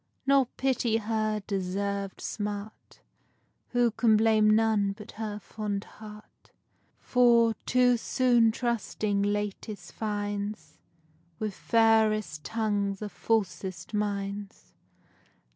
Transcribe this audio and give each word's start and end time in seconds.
Nor 0.25 0.47
pity 0.57 0.97
her 0.97 1.43
deserved 1.45 2.21
smart, 2.21 3.01
Who 3.69 3.91
can 3.91 4.17
blame 4.17 4.49
none 4.49 4.93
but 4.93 5.11
her 5.11 5.37
fond 5.37 5.83
heart; 5.83 6.49
For, 6.99 7.53
too 7.67 7.97
soon 7.97 8.51
tursting 8.51 9.21
latest 9.21 9.91
finds 9.91 10.79
With 11.37 11.53
fairest 11.53 12.43
tongues 12.43 13.03
are 13.03 13.09
falsest 13.09 13.93
minds. 13.93 14.73